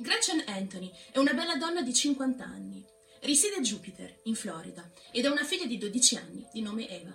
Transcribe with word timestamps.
Gretchen 0.00 0.42
Anthony 0.46 0.90
è 1.12 1.18
una 1.18 1.34
bella 1.34 1.56
donna 1.56 1.82
di 1.82 1.92
50 1.92 2.42
anni. 2.42 2.82
Risiede 3.20 3.56
a 3.56 3.60
Jupiter, 3.60 4.20
in 4.22 4.34
Florida, 4.34 4.90
ed 5.12 5.26
ha 5.26 5.30
una 5.30 5.44
figlia 5.44 5.66
di 5.66 5.76
12 5.76 6.16
anni, 6.16 6.48
di 6.50 6.62
nome 6.62 6.88
Eva. 6.88 7.12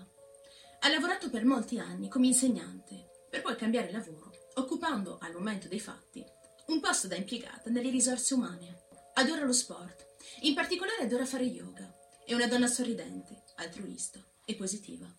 Ha 0.82 0.90
lavorato 0.90 1.32
per 1.32 1.46
molti 1.46 1.80
anni 1.80 2.10
come 2.10 2.28
insegnante, 2.28 3.26
per 3.28 3.42
poi 3.42 3.56
cambiare 3.56 3.92
lavoro, 3.92 4.32
occupando, 4.58 5.18
al 5.20 5.34
momento 5.34 5.68
dei 5.68 5.80
fatti, 5.80 6.24
un 6.68 6.80
posto 6.80 7.08
da 7.08 7.16
impiegata 7.16 7.72
nelle 7.72 7.90
risorse 7.90 8.36
umane. 8.36 8.84
Adora 9.16 9.46
lo 9.46 9.54
sport, 9.54 10.06
in 10.42 10.54
particolare 10.54 11.02
adora 11.02 11.26
fare 11.26 11.46
yoga. 11.46 11.92
È 12.24 12.36
una 12.36 12.46
donna 12.46 12.68
sorridente, 12.68 13.46
altruista 13.56 14.24
e 14.46 14.54
positiva. 14.54 15.12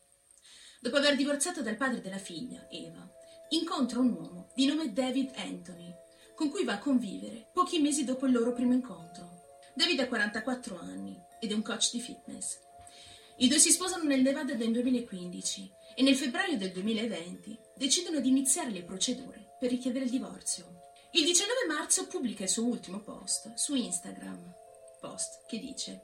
Dopo 0.80 0.98
aver 0.98 1.16
divorziato 1.16 1.62
dal 1.62 1.76
padre 1.76 2.00
della 2.00 2.18
figlia, 2.18 2.68
Eva, 2.70 3.10
incontra 3.48 3.98
un 3.98 4.12
uomo 4.12 4.52
di 4.54 4.66
nome 4.66 4.92
David 4.92 5.32
Anthony, 5.34 5.92
con 6.36 6.50
cui 6.50 6.64
va 6.64 6.74
a 6.74 6.78
convivere 6.78 7.48
pochi 7.50 7.80
mesi 7.80 8.04
dopo 8.04 8.26
il 8.26 8.32
loro 8.32 8.52
primo 8.52 8.74
incontro. 8.74 9.56
David 9.74 10.00
ha 10.00 10.06
44 10.06 10.78
anni 10.78 11.18
ed 11.40 11.50
è 11.50 11.54
un 11.54 11.62
coach 11.62 11.90
di 11.92 12.00
fitness. 12.00 12.58
I 13.38 13.48
due 13.48 13.58
si 13.58 13.70
sposano 13.70 14.04
nel 14.04 14.20
Nevada 14.20 14.52
del 14.52 14.70
2015 14.70 15.72
e 15.94 16.02
nel 16.02 16.14
febbraio 16.14 16.58
del 16.58 16.72
2020 16.72 17.58
decidono 17.74 18.20
di 18.20 18.28
iniziare 18.28 18.70
le 18.70 18.82
procedure 18.82 19.54
per 19.58 19.70
richiedere 19.70 20.04
il 20.04 20.10
divorzio. 20.10 20.92
Il 21.12 21.24
19 21.24 21.66
marzo 21.68 22.06
pubblica 22.06 22.42
il 22.42 22.50
suo 22.50 22.64
ultimo 22.64 23.00
post 23.00 23.54
su 23.54 23.74
Instagram, 23.74 24.54
post 25.00 25.46
che 25.46 25.58
dice 25.58 26.02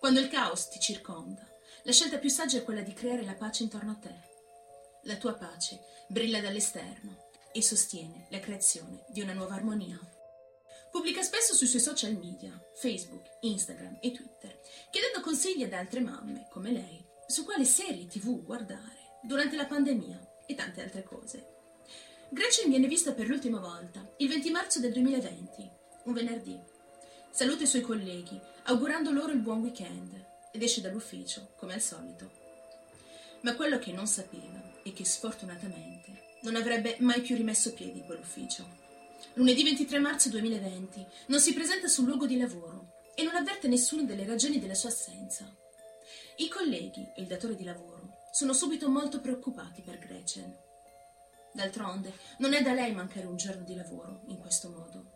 Quando 0.00 0.18
il 0.18 0.28
caos 0.28 0.68
ti 0.68 0.80
circonda, 0.80 1.46
la 1.84 1.92
scelta 1.92 2.18
più 2.18 2.30
saggia 2.30 2.58
è 2.58 2.64
quella 2.64 2.82
di 2.82 2.92
creare 2.92 3.24
la 3.24 3.34
pace 3.34 3.62
intorno 3.62 3.92
a 3.92 3.96
te. 3.96 4.14
La 5.02 5.16
tua 5.16 5.34
pace 5.34 5.78
brilla 6.08 6.40
dall'esterno 6.40 7.25
e 7.56 7.62
sostiene 7.62 8.26
la 8.28 8.38
creazione 8.38 9.06
di 9.08 9.22
una 9.22 9.32
nuova 9.32 9.54
armonia. 9.54 9.98
Pubblica 10.90 11.22
spesso 11.22 11.54
sui 11.54 11.66
suoi 11.66 11.80
social 11.80 12.14
media, 12.14 12.52
Facebook, 12.74 13.38
Instagram 13.40 13.96
e 14.02 14.12
Twitter, 14.12 14.60
chiedendo 14.90 15.22
consigli 15.22 15.62
ad 15.62 15.72
altre 15.72 16.00
mamme, 16.00 16.48
come 16.50 16.70
lei, 16.70 17.02
su 17.26 17.44
quale 17.44 17.64
serie 17.64 18.06
tv 18.08 18.44
guardare 18.44 19.18
durante 19.22 19.56
la 19.56 19.64
pandemia 19.64 20.44
e 20.44 20.54
tante 20.54 20.82
altre 20.82 21.02
cose. 21.02 21.54
Gretchen 22.28 22.68
viene 22.68 22.88
vista 22.88 23.12
per 23.12 23.26
l'ultima 23.26 23.58
volta 23.58 24.06
il 24.18 24.28
20 24.28 24.50
marzo 24.50 24.78
del 24.78 24.92
2020, 24.92 25.70
un 26.04 26.12
venerdì. 26.12 26.60
Saluta 27.30 27.62
i 27.62 27.66
suoi 27.66 27.82
colleghi, 27.82 28.38
augurando 28.64 29.12
loro 29.12 29.32
il 29.32 29.40
buon 29.40 29.62
weekend, 29.62 30.12
ed 30.52 30.62
esce 30.62 30.82
dall'ufficio, 30.82 31.54
come 31.56 31.72
al 31.72 31.80
solito. 31.80 32.30
Ma 33.42 33.54
quello 33.54 33.78
che 33.78 33.92
non 33.92 34.06
sapeva 34.06 34.82
è 34.82 34.92
che 34.92 35.06
sfortunatamente 35.06 36.25
non 36.42 36.56
avrebbe 36.56 36.96
mai 37.00 37.20
più 37.20 37.36
rimesso 37.36 37.72
piedi 37.72 37.98
in 37.98 38.04
quell'ufficio. 38.04 38.84
Lunedì 39.34 39.62
23 39.62 39.98
marzo 39.98 40.28
2020 40.30 41.06
non 41.26 41.40
si 41.40 41.52
presenta 41.52 41.88
sul 41.88 42.06
luogo 42.06 42.26
di 42.26 42.38
lavoro 42.38 42.94
e 43.14 43.22
non 43.22 43.34
avverte 43.34 43.68
nessuna 43.68 44.02
delle 44.02 44.24
ragioni 44.24 44.58
della 44.58 44.74
sua 44.74 44.90
assenza. 44.90 45.50
I 46.36 46.48
colleghi 46.48 47.06
e 47.14 47.22
il 47.22 47.26
datore 47.26 47.54
di 47.54 47.64
lavoro 47.64 48.24
sono 48.30 48.52
subito 48.52 48.88
molto 48.88 49.20
preoccupati 49.20 49.82
per 49.82 49.98
Gretchen. 49.98 50.54
D'altronde, 51.52 52.12
non 52.38 52.52
è 52.52 52.60
da 52.60 52.74
lei 52.74 52.92
mancare 52.92 53.26
un 53.26 53.36
giorno 53.36 53.64
di 53.64 53.74
lavoro 53.74 54.22
in 54.26 54.38
questo 54.38 54.68
modo. 54.68 55.12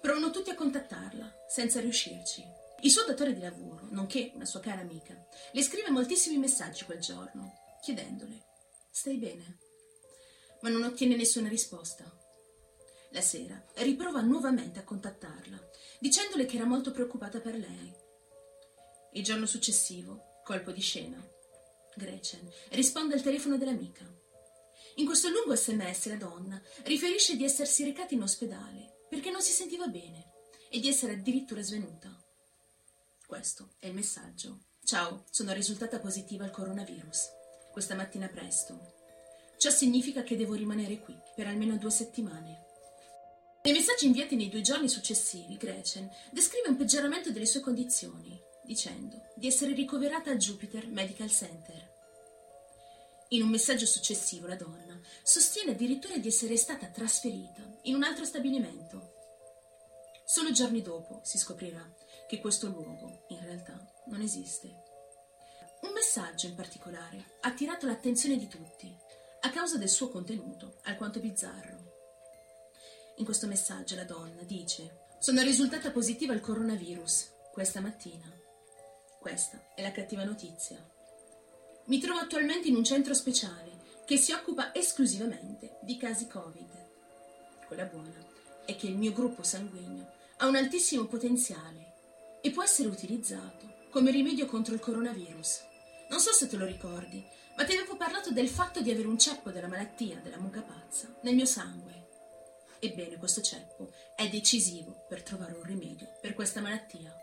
Provano 0.00 0.30
tutti 0.30 0.50
a 0.50 0.54
contattarla, 0.54 1.44
senza 1.48 1.80
riuscirci. 1.80 2.44
Il 2.80 2.90
suo 2.90 3.04
datore 3.04 3.32
di 3.34 3.40
lavoro, 3.40 3.88
nonché 3.90 4.30
una 4.34 4.44
sua 4.44 4.60
cara 4.60 4.80
amica, 4.80 5.16
le 5.50 5.62
scrive 5.62 5.90
moltissimi 5.90 6.38
messaggi 6.38 6.84
quel 6.84 7.00
giorno, 7.00 7.78
chiedendole: 7.80 8.44
Stai 8.90 9.16
bene? 9.16 9.58
Ma 10.62 10.68
non 10.68 10.82
ottiene 10.84 11.16
nessuna 11.16 11.48
risposta. 11.48 12.10
La 13.10 13.20
sera 13.20 13.62
riprova 13.76 14.20
nuovamente 14.20 14.78
a 14.78 14.84
contattarla, 14.84 15.70
dicendole 16.00 16.46
che 16.46 16.56
era 16.56 16.64
molto 16.64 16.90
preoccupata 16.90 17.40
per 17.40 17.56
lei. 17.56 17.94
Il 19.12 19.22
giorno 19.22 19.46
successivo, 19.46 20.40
colpo 20.44 20.70
di 20.70 20.80
scena, 20.80 21.22
Gretchen 21.94 22.50
risponde 22.70 23.14
al 23.14 23.22
telefono 23.22 23.58
dell'amica. 23.58 24.10
In 24.96 25.06
questo 25.06 25.28
lungo 25.28 25.54
sms 25.54 26.08
la 26.08 26.16
donna 26.16 26.62
riferisce 26.84 27.36
di 27.36 27.44
essersi 27.44 27.84
recata 27.84 28.14
in 28.14 28.22
ospedale 28.22 29.04
perché 29.08 29.30
non 29.30 29.42
si 29.42 29.52
sentiva 29.52 29.86
bene 29.86 30.30
e 30.70 30.80
di 30.80 30.88
essere 30.88 31.12
addirittura 31.12 31.62
svenuta. 31.62 32.14
Questo 33.26 33.74
è 33.78 33.86
il 33.86 33.94
messaggio. 33.94 34.60
Ciao, 34.84 35.24
sono 35.30 35.52
risultata 35.52 35.98
positiva 35.98 36.44
al 36.44 36.50
coronavirus. 36.50 37.28
Questa 37.70 37.94
mattina 37.94 38.28
presto 38.28 39.01
Ciò 39.62 39.70
significa 39.70 40.24
che 40.24 40.36
devo 40.36 40.54
rimanere 40.54 40.98
qui 40.98 41.16
per 41.36 41.46
almeno 41.46 41.76
due 41.76 41.92
settimane. 41.92 42.64
Nei 43.62 43.72
messaggi 43.72 44.06
inviati 44.06 44.34
nei 44.34 44.48
due 44.48 44.60
giorni 44.60 44.88
successivi, 44.88 45.56
Gretchen 45.56 46.10
descrive 46.32 46.68
un 46.68 46.74
peggioramento 46.74 47.30
delle 47.30 47.46
sue 47.46 47.60
condizioni, 47.60 48.36
dicendo 48.64 49.22
di 49.36 49.46
essere 49.46 49.72
ricoverata 49.72 50.32
al 50.32 50.38
Jupiter 50.38 50.88
Medical 50.88 51.30
Center. 51.30 51.90
In 53.28 53.42
un 53.42 53.50
messaggio 53.50 53.86
successivo 53.86 54.48
la 54.48 54.56
donna 54.56 55.00
sostiene 55.22 55.70
addirittura 55.70 56.16
di 56.16 56.26
essere 56.26 56.56
stata 56.56 56.88
trasferita 56.88 57.62
in 57.82 57.94
un 57.94 58.02
altro 58.02 58.24
stabilimento. 58.24 59.12
Solo 60.24 60.50
giorni 60.50 60.82
dopo 60.82 61.20
si 61.22 61.38
scoprirà 61.38 61.88
che 62.26 62.40
questo 62.40 62.66
luogo 62.66 63.26
in 63.28 63.38
realtà 63.44 63.78
non 64.06 64.22
esiste. 64.22 64.66
Un 65.82 65.92
messaggio 65.92 66.48
in 66.48 66.56
particolare 66.56 67.36
ha 67.42 67.48
attirato 67.48 67.86
l'attenzione 67.86 68.36
di 68.36 68.48
tutti 68.48 69.10
a 69.44 69.50
causa 69.50 69.76
del 69.76 69.88
suo 69.88 70.08
contenuto, 70.08 70.78
alquanto 70.84 71.18
bizzarro. 71.18 71.90
In 73.16 73.24
questo 73.24 73.46
messaggio 73.46 73.96
la 73.96 74.04
donna 74.04 74.42
dice 74.42 75.00
Sono 75.18 75.42
risultata 75.42 75.90
positiva 75.90 76.32
al 76.32 76.40
coronavirus 76.40 77.30
questa 77.52 77.80
mattina. 77.80 78.30
Questa 79.18 79.74
è 79.74 79.82
la 79.82 79.92
cattiva 79.92 80.24
notizia. 80.24 80.78
Mi 81.86 81.98
trovo 81.98 82.20
attualmente 82.20 82.68
in 82.68 82.76
un 82.76 82.84
centro 82.84 83.14
speciale 83.14 83.80
che 84.04 84.16
si 84.16 84.32
occupa 84.32 84.72
esclusivamente 84.74 85.78
di 85.82 85.96
casi 85.96 86.28
Covid. 86.28 86.70
Quella 87.66 87.84
buona 87.84 88.24
è 88.64 88.76
che 88.76 88.86
il 88.86 88.96
mio 88.96 89.12
gruppo 89.12 89.42
sanguigno 89.42 90.12
ha 90.38 90.46
un 90.46 90.56
altissimo 90.56 91.06
potenziale 91.06 91.94
e 92.40 92.50
può 92.50 92.62
essere 92.62 92.88
utilizzato 92.88 93.86
come 93.90 94.10
rimedio 94.12 94.46
contro 94.46 94.74
il 94.74 94.80
coronavirus. 94.80 95.70
Non 96.12 96.20
so 96.20 96.30
se 96.30 96.46
te 96.46 96.58
lo 96.58 96.66
ricordi, 96.66 97.26
ma 97.56 97.64
ti 97.64 97.72
avevo 97.72 97.96
parlato 97.96 98.32
del 98.32 98.46
fatto 98.46 98.82
di 98.82 98.90
avere 98.90 99.08
un 99.08 99.18
ceppo 99.18 99.50
della 99.50 99.66
malattia 99.66 100.20
della 100.20 100.36
mucca 100.36 100.60
pazza 100.60 101.08
nel 101.22 101.34
mio 101.34 101.46
sangue. 101.46 102.08
Ebbene, 102.80 103.16
questo 103.16 103.40
ceppo 103.40 103.90
è 104.14 104.28
decisivo 104.28 105.06
per 105.08 105.22
trovare 105.22 105.54
un 105.54 105.62
rimedio 105.62 106.18
per 106.20 106.34
questa 106.34 106.60
malattia. 106.60 107.16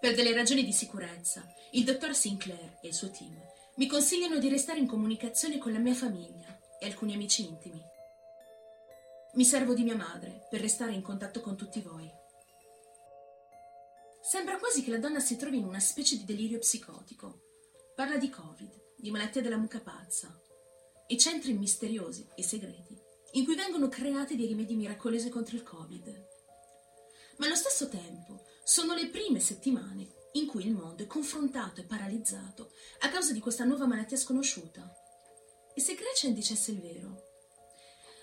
Per 0.00 0.12
delle 0.16 0.34
ragioni 0.34 0.64
di 0.64 0.72
sicurezza, 0.72 1.46
il 1.70 1.84
dottor 1.84 2.16
Sinclair 2.16 2.78
e 2.80 2.88
il 2.88 2.94
suo 2.94 3.12
team 3.12 3.40
mi 3.76 3.86
consigliano 3.86 4.38
di 4.38 4.48
restare 4.48 4.80
in 4.80 4.88
comunicazione 4.88 5.58
con 5.58 5.70
la 5.70 5.78
mia 5.78 5.94
famiglia 5.94 6.58
e 6.80 6.86
alcuni 6.86 7.14
amici 7.14 7.46
intimi. 7.46 7.80
Mi 9.34 9.44
servo 9.44 9.72
di 9.72 9.84
mia 9.84 9.96
madre 9.96 10.48
per 10.50 10.60
restare 10.60 10.94
in 10.94 11.02
contatto 11.02 11.40
con 11.40 11.56
tutti 11.56 11.80
voi. 11.80 12.12
Sembra 14.28 14.58
quasi 14.58 14.82
che 14.82 14.90
la 14.90 14.98
donna 14.98 15.20
si 15.20 15.36
trovi 15.36 15.58
in 15.58 15.66
una 15.66 15.78
specie 15.78 16.16
di 16.16 16.24
delirio 16.24 16.58
psicotico. 16.58 17.42
Parla 17.94 18.16
di 18.16 18.28
Covid, 18.28 18.94
di 18.96 19.12
malattia 19.12 19.40
della 19.40 19.56
mucca 19.56 19.78
pazza 19.78 20.36
e 21.06 21.16
centri 21.16 21.52
misteriosi 21.52 22.26
e 22.34 22.42
segreti 22.42 23.00
in 23.34 23.44
cui 23.44 23.54
vengono 23.54 23.86
creati 23.88 24.34
dei 24.34 24.48
rimedi 24.48 24.74
miracolosi 24.74 25.28
contro 25.28 25.54
il 25.54 25.62
Covid. 25.62 26.26
Ma 27.36 27.46
allo 27.46 27.54
stesso 27.54 27.88
tempo 27.88 28.44
sono 28.64 28.94
le 28.94 29.06
prime 29.10 29.38
settimane 29.38 30.08
in 30.32 30.46
cui 30.48 30.66
il 30.66 30.72
mondo 30.72 31.04
è 31.04 31.06
confrontato 31.06 31.80
e 31.80 31.84
paralizzato 31.84 32.72
a 33.02 33.08
causa 33.08 33.32
di 33.32 33.38
questa 33.38 33.62
nuova 33.62 33.86
malattia 33.86 34.16
sconosciuta. 34.16 34.92
E 35.72 35.80
se 35.80 35.94
Gretchen 35.94 36.34
dicesse 36.34 36.72
il 36.72 36.80
vero? 36.80 37.22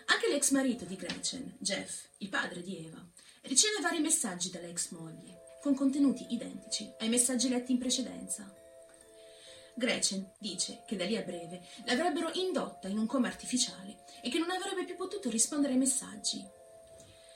Anche 0.07 0.27
l'ex 0.27 0.51
marito 0.51 0.83
di 0.83 0.97
Gretchen, 0.97 1.55
Jeff, 1.59 2.07
il 2.17 2.27
padre 2.27 2.61
di 2.61 2.85
Eva, 2.85 3.01
riceve 3.43 3.79
vari 3.79 4.01
messaggi 4.01 4.49
dalla 4.49 4.67
ex 4.67 4.89
moglie 4.89 5.42
con 5.63 5.75
contenuti 5.75 6.25
identici 6.33 6.93
ai 6.99 7.07
messaggi 7.07 7.47
letti 7.47 7.71
in 7.71 7.77
precedenza. 7.77 8.53
Gretchen 9.75 10.33
dice 10.37 10.83
che 10.85 10.97
da 10.97 11.05
lì 11.05 11.15
a 11.15 11.21
breve 11.21 11.61
l'avrebbero 11.85 12.31
indotta 12.33 12.89
in 12.89 12.97
un 12.97 13.05
coma 13.05 13.27
artificiale 13.27 14.03
e 14.21 14.29
che 14.29 14.39
non 14.39 14.51
avrebbe 14.51 14.83
più 14.83 14.97
potuto 14.97 15.29
rispondere 15.29 15.71
ai 15.71 15.79
messaggi. 15.79 16.45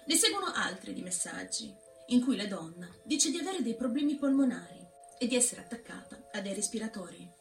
Ne 0.07 0.15
seguono 0.15 0.51
altri 0.53 0.91
di 0.91 1.01
messaggi, 1.01 1.73
in 2.07 2.21
cui 2.21 2.35
la 2.35 2.47
donna 2.47 2.93
dice 3.05 3.31
di 3.31 3.37
avere 3.37 3.61
dei 3.61 3.75
problemi 3.75 4.15
polmonari 4.15 4.85
e 5.17 5.25
di 5.25 5.37
essere 5.37 5.61
attaccata 5.61 6.27
a 6.33 6.41
dei 6.41 6.53
respiratori. 6.53 7.31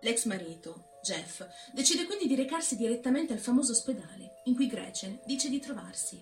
L'ex 0.00 0.24
marito, 0.24 0.98
Jeff, 1.04 1.46
decide 1.72 2.04
quindi 2.04 2.26
di 2.26 2.34
recarsi 2.34 2.74
direttamente 2.74 3.32
al 3.32 3.38
famoso 3.38 3.70
ospedale 3.70 4.40
in 4.46 4.56
cui 4.56 4.66
Gretchen 4.66 5.20
dice 5.24 5.48
di 5.48 5.60
trovarsi. 5.60 6.20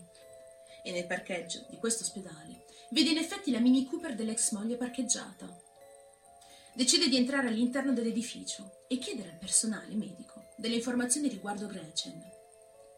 E 0.83 0.93
nel 0.93 1.07
parcheggio 1.07 1.67
di 1.69 1.77
questo 1.77 2.05
ospedale 2.05 2.69
Vede 2.93 3.11
in 3.11 3.19
effetti 3.19 3.53
la 3.53 3.61
Mini 3.61 3.87
Cooper 3.87 4.17
dell'ex 4.17 4.51
moglie 4.51 4.77
parcheggiata. 4.77 5.47
Decide 6.75 7.09
di 7.09 7.17
entrare 7.17 7.47
all'interno 7.47 7.93
dell'edificio 7.93 8.85
e 8.89 8.99
chiedere 8.99 9.31
al 9.31 9.39
personale 9.39 9.95
medico 9.95 10.49
delle 10.57 10.75
informazioni 10.75 11.29
riguardo 11.29 11.69
Gretchen. 11.69 12.21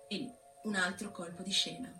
E 0.09 0.17
lì 0.17 0.33
un 0.63 0.77
altro 0.77 1.11
colpo 1.11 1.43
di 1.43 1.51
scena. 1.51 1.93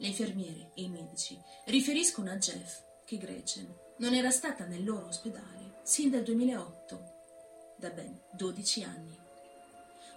le 0.00 0.06
infermiere 0.08 0.70
e 0.74 0.82
i 0.82 0.88
medici 0.88 1.40
riferiscono 1.66 2.30
a 2.30 2.36
Jeff 2.36 2.82
che 3.04 3.16
Gretchen 3.16 3.72
non 3.98 4.14
era 4.14 4.30
stata 4.30 4.64
nel 4.64 4.84
loro 4.84 5.06
ospedale 5.06 5.80
sin 5.82 6.10
dal 6.10 6.22
2008, 6.24 7.74
da 7.76 7.90
ben 7.90 8.20
12 8.32 8.82
anni. 8.82 9.18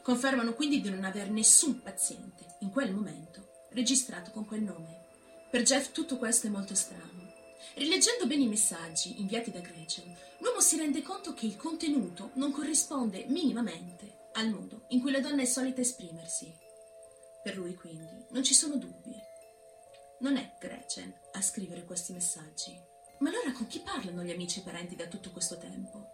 Confermano 0.01 0.53
quindi 0.53 0.81
di 0.81 0.89
non 0.89 1.03
aver 1.03 1.29
nessun 1.29 1.81
paziente, 1.81 2.55
in 2.59 2.71
quel 2.71 2.91
momento, 2.91 3.50
registrato 3.71 4.31
con 4.31 4.45
quel 4.45 4.61
nome. 4.61 5.05
Per 5.49 5.63
Jeff 5.63 5.91
tutto 5.91 6.17
questo 6.17 6.47
è 6.47 6.49
molto 6.49 6.75
strano. 6.75 7.29
Rileggendo 7.75 8.25
bene 8.27 8.43
i 8.43 8.47
messaggi 8.47 9.19
inviati 9.19 9.51
da 9.51 9.59
Gretchen, 9.59 10.15
l'uomo 10.39 10.61
si 10.61 10.77
rende 10.77 11.01
conto 11.01 11.33
che 11.33 11.45
il 11.45 11.55
contenuto 11.55 12.31
non 12.33 12.51
corrisponde 12.51 13.25
minimamente 13.27 14.29
al 14.33 14.49
modo 14.49 14.85
in 14.89 15.01
cui 15.01 15.11
la 15.11 15.19
donna 15.19 15.41
è 15.41 15.45
solita 15.45 15.81
esprimersi. 15.81 16.53
Per 17.43 17.57
lui, 17.57 17.75
quindi, 17.75 18.25
non 18.29 18.43
ci 18.43 18.53
sono 18.53 18.75
dubbi. 18.75 19.15
Non 20.19 20.37
è 20.37 20.55
Gretchen 20.59 21.13
a 21.33 21.41
scrivere 21.41 21.85
questi 21.85 22.13
messaggi. 22.13 22.79
Ma 23.19 23.29
allora 23.29 23.51
con 23.51 23.67
chi 23.67 23.79
parlano 23.79 24.23
gli 24.23 24.31
amici 24.31 24.59
e 24.59 24.63
parenti 24.63 24.95
da 24.95 25.07
tutto 25.07 25.31
questo 25.31 25.57
tempo? 25.57 26.13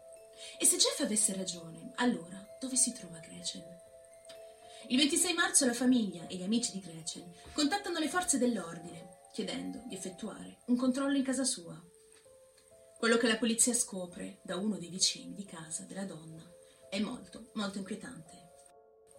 E 0.59 0.65
se 0.65 0.77
Jeff 0.77 0.99
avesse 1.01 1.33
ragione, 1.33 1.91
allora 1.95 2.45
dove 2.59 2.75
si 2.75 2.91
trova 2.91 3.19
Gretchen? 3.19 3.65
Il 4.89 4.97
26 4.97 5.33
marzo 5.33 5.65
la 5.65 5.73
famiglia 5.73 6.27
e 6.27 6.37
gli 6.37 6.43
amici 6.43 6.71
di 6.71 6.79
Gretchen 6.79 7.29
contattano 7.51 7.99
le 7.99 8.07
forze 8.07 8.37
dell'ordine 8.37 9.19
chiedendo 9.33 9.83
di 9.85 9.95
effettuare 9.95 10.59
un 10.67 10.77
controllo 10.77 11.17
in 11.17 11.23
casa 11.23 11.43
sua. 11.43 11.77
Quello 12.97 13.17
che 13.17 13.27
la 13.27 13.37
polizia 13.37 13.73
scopre 13.73 14.39
da 14.43 14.55
uno 14.55 14.77
dei 14.77 14.87
vicini 14.87 15.33
di 15.33 15.43
casa 15.43 15.83
della 15.83 16.05
donna 16.05 16.41
è 16.89 17.01
molto, 17.01 17.51
molto 17.55 17.79
inquietante. 17.79 18.45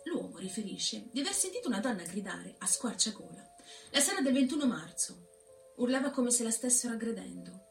L'uomo 0.05 0.39
riferisce 0.39 1.11
di 1.13 1.21
aver 1.21 1.35
sentito 1.35 1.69
una 1.69 1.81
donna 1.81 2.03
gridare 2.03 2.55
a 2.59 2.67
squarciagola 2.67 3.55
la 3.91 4.01
sera 4.01 4.23
del 4.23 4.33
21 4.33 4.67
marzo. 4.67 5.29
Urlava 5.77 6.11
come 6.11 6.31
se 6.31 6.45
la 6.45 6.51
stessero 6.51 6.95
aggredendo. 6.95 7.67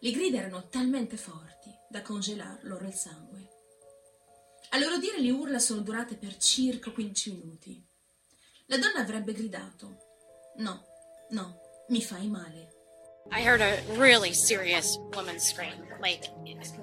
Le 0.00 0.10
grida 0.10 0.38
erano 0.38 0.66
talmente 0.68 1.16
forti 1.16 1.70
da 1.88 2.02
congelar 2.02 2.58
loro 2.64 2.84
il 2.84 2.94
sangue. 2.94 3.55
A 4.70 4.78
loro 4.78 4.98
dire 4.98 5.20
le 5.20 5.30
urla 5.30 5.58
sono 5.58 5.80
durate 5.80 6.16
per 6.16 6.36
circa 6.36 6.90
15 6.90 7.30
minuti. 7.32 7.84
La 8.66 8.78
donna 8.78 9.00
avrebbe 9.00 9.32
gridato: 9.32 9.96
No, 10.56 10.84
no, 11.30 11.60
mi 11.88 12.02
fai 12.02 12.26
male. 12.26 12.74
I 13.30 13.42
heard 13.42 13.60
a 13.60 13.80
really 13.96 14.32
serious 14.32 14.98
woman 15.14 15.38
scream, 15.38 15.72
like 16.00 16.28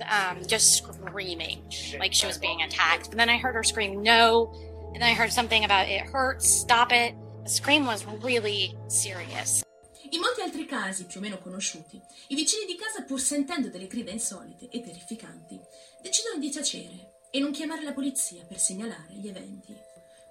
um, 0.09 0.45
just 0.45 0.77
screaming, 0.77 1.61
like 1.99 2.13
she 2.13 2.25
was 2.25 2.37
being 2.37 2.61
attacked. 2.61 3.09
And 3.11 3.19
then 3.19 3.29
I 3.29 3.37
heard 3.37 3.55
her 3.55 3.63
scream, 3.63 4.01
no. 4.01 4.51
And 4.93 5.01
then 5.01 5.09
I 5.09 5.13
heard 5.13 5.31
something 5.31 5.63
about 5.63 5.87
it 5.87 6.01
hurts, 6.01 6.47
stop 6.47 6.91
it. 6.91 7.15
The 7.43 7.49
scream 7.49 7.85
was 7.85 8.05
really 8.21 8.77
serious. 8.87 9.63
In 10.11 10.19
molti 10.19 10.41
altri 10.41 10.65
casi, 10.65 11.05
più 11.05 11.19
o 11.19 11.23
meno 11.23 11.39
conosciuti, 11.39 11.99
i 12.27 12.35
vicini 12.35 12.65
di 12.65 12.75
casa, 12.75 13.03
pur 13.03 13.19
sentendo 13.19 13.69
delle 13.69 13.87
grida 13.87 14.11
insolite 14.11 14.69
e 14.69 14.81
terrificanti, 14.81 15.59
decidono 16.01 16.39
di 16.39 16.51
tacere 16.51 17.13
e 17.35 17.39
non 17.39 17.51
chiamare 17.51 17.81
la 17.81 17.93
polizia 17.93 18.45
per 18.45 18.59
segnalare 18.59 19.15
gli 19.15 19.27
eventi. 19.27 19.75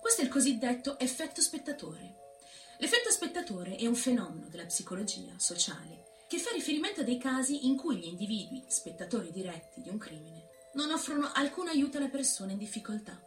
Questo 0.00 0.20
è 0.20 0.25
il 0.25 0.31
cosiddetto 0.31 1.00
effetto 1.00 1.40
spettatore. 1.40 2.14
L'effetto 2.78 3.10
spettatore 3.10 3.75
è 3.75 3.87
un 3.87 3.96
fenomeno 3.96 4.46
della 4.49 4.66
psicologia 4.66 5.34
sociale 5.37 6.04
che 6.28 6.38
fa 6.38 6.52
riferimento 6.52 7.00
a 7.00 7.04
dei 7.04 7.19
casi 7.19 7.66
in 7.66 7.76
cui 7.76 7.96
gli 7.96 8.06
individui, 8.06 8.62
spettatori 8.69 9.32
diretti 9.32 9.82
di 9.82 9.88
un 9.88 9.99
crimine, 9.99 10.46
non 10.75 10.93
offrono 10.93 11.28
alcun 11.34 11.66
aiuto 11.66 11.99
alla 11.99 12.06
persona 12.08 12.52
in 12.52 12.58
difficoltà, 12.58 13.20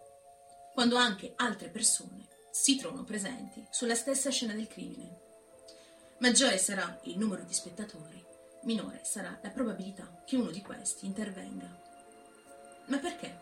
quando 0.74 0.95
anche 0.95 1.33
altre 1.36 1.68
persone 1.68 2.27
si 2.51 2.77
trovano 2.77 3.04
presenti 3.04 3.68
sulla 3.72 3.95
stessa 3.95 4.30
scena 4.30 4.54
del 4.54 4.68
crimine. 4.68 5.19
Maggiore 6.19 6.57
sarà 6.57 6.98
il 7.04 7.18
numero 7.18 7.44
di 7.44 7.54
spettatori, 7.54 8.25
minore 8.63 9.01
sarà 9.04 9.38
la 9.44 9.50
probabilità 9.50 10.24
che 10.25 10.38
uno 10.38 10.50
di 10.50 10.62
questi 10.62 11.06
intervenga. 11.06 11.83
Ma 12.86 13.00
perché? 13.00 13.35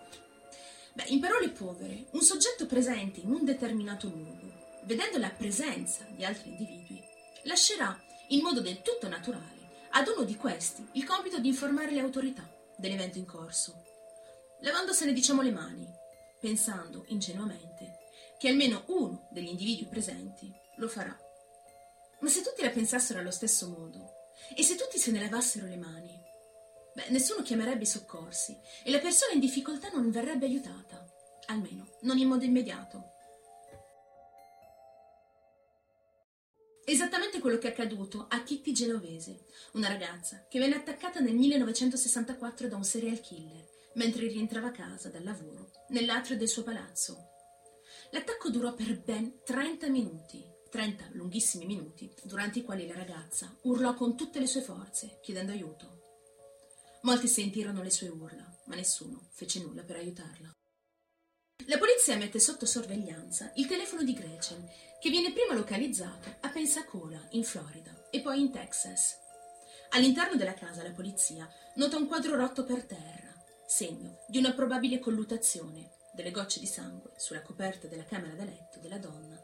In 1.13 1.19
parole 1.19 1.49
povere, 1.49 2.07
un 2.13 2.23
soggetto 2.23 2.65
presente 2.65 3.19
in 3.19 3.29
un 3.29 3.45
determinato 3.45 4.09
luogo, 4.09 4.51
vedendo 4.85 5.19
la 5.19 5.29
presenza 5.29 6.07
di 6.09 6.25
altri 6.25 6.49
individui, 6.49 7.03
lascerà 7.43 7.95
in 8.29 8.41
modo 8.41 8.61
del 8.61 8.81
tutto 8.81 9.07
naturale 9.07 9.69
ad 9.91 10.07
uno 10.07 10.23
di 10.23 10.35
questi 10.35 10.83
il 10.93 11.05
compito 11.05 11.37
di 11.37 11.49
informare 11.49 11.91
le 11.91 11.99
autorità 11.99 12.49
dell'evento 12.77 13.19
in 13.19 13.25
corso, 13.25 13.83
lavandosene 14.61 15.13
diciamo 15.13 15.43
le 15.43 15.51
mani, 15.51 15.87
pensando 16.39 17.05
ingenuamente 17.09 17.99
che 18.39 18.47
almeno 18.47 18.81
uno 18.87 19.27
degli 19.29 19.49
individui 19.49 19.85
presenti 19.85 20.51
lo 20.77 20.87
farà. 20.87 21.15
Ma 22.21 22.27
se 22.27 22.41
tutti 22.41 22.63
la 22.63 22.71
pensassero 22.71 23.19
allo 23.19 23.29
stesso 23.29 23.69
modo 23.69 24.31
e 24.55 24.63
se 24.63 24.73
tutti 24.73 24.97
se 24.97 25.11
ne 25.11 25.19
lavassero 25.19 25.67
le 25.67 25.77
mani, 25.77 26.23
beh, 26.93 27.09
nessuno 27.09 27.43
chiamerebbe 27.43 27.83
i 27.83 27.87
soccorsi 27.87 28.57
e 28.83 28.91
la 28.91 28.99
persona 28.99 29.33
in 29.33 29.39
difficoltà 29.39 29.89
non 29.89 30.11
verrebbe 30.11 30.45
aiutata, 30.45 31.02
almeno 31.47 31.97
non 32.01 32.17
in 32.17 32.27
modo 32.27 32.43
immediato. 32.43 33.11
Esattamente 36.85 37.39
quello 37.39 37.57
che 37.57 37.69
è 37.69 37.71
accaduto 37.71 38.25
a 38.29 38.43
Kitty 38.43 38.73
Genovese, 38.73 39.45
una 39.73 39.87
ragazza 39.87 40.45
che 40.49 40.59
venne 40.59 40.75
attaccata 40.75 41.19
nel 41.19 41.35
1964 41.35 42.67
da 42.67 42.75
un 42.75 42.83
serial 42.83 43.21
killer 43.21 43.69
mentre 43.95 44.27
rientrava 44.27 44.67
a 44.67 44.71
casa 44.71 45.09
dal 45.09 45.23
lavoro 45.23 45.71
nell'atrio 45.89 46.37
del 46.37 46.49
suo 46.49 46.63
palazzo. 46.63 47.29
L'attacco 48.11 48.49
durò 48.49 48.73
per 48.73 48.99
ben 49.01 49.39
30 49.43 49.89
minuti 49.89 50.51
30 50.73 51.09
lunghissimi 51.11 51.67
minuti, 51.67 52.11
durante 52.23 52.57
i 52.57 52.63
quali 52.63 52.87
la 52.87 52.95
ragazza 52.95 53.55
urlò 53.61 53.93
con 53.93 54.17
tutte 54.17 54.39
le 54.39 54.47
sue 54.47 54.61
forze, 54.61 55.19
chiedendo 55.21 55.51
aiuto. 55.51 56.01
Molti 57.03 57.27
sentirono 57.27 57.83
le 57.83 57.91
sue 57.91 58.07
urla, 58.07 58.43
ma 58.65 58.73
nessuno 58.73 59.29
fece 59.33 59.61
nulla 59.61 59.83
per 59.83 59.97
aiutarla. 59.97 60.62
La 61.67 61.77
polizia 61.77 62.17
mette 62.17 62.39
sotto 62.39 62.65
sorveglianza 62.65 63.51
il 63.55 63.67
telefono 63.67 64.03
di 64.03 64.13
Gretchen, 64.13 64.69
che 64.99 65.09
viene 65.09 65.31
prima 65.31 65.53
localizzato 65.53 66.35
a 66.41 66.49
Pensacola, 66.49 67.19
in 67.31 67.43
Florida, 67.43 68.07
e 68.09 68.19
poi 68.21 68.41
in 68.41 68.51
Texas. 68.51 69.17
All'interno 69.89 70.35
della 70.35 70.53
casa 70.53 70.83
la 70.83 70.91
polizia 70.91 71.49
nota 71.75 71.97
un 71.97 72.07
quadro 72.07 72.35
rotto 72.35 72.63
per 72.63 72.83
terra, 72.83 73.33
segno 73.65 74.19
di 74.27 74.39
una 74.39 74.51
probabile 74.51 74.99
colluttazione, 74.99 75.91
delle 76.13 76.31
gocce 76.31 76.59
di 76.59 76.67
sangue 76.67 77.13
sulla 77.15 77.41
coperta 77.41 77.87
della 77.87 78.05
camera 78.05 78.33
da 78.35 78.43
letto 78.43 78.79
della 78.79 78.97
donna 78.97 79.41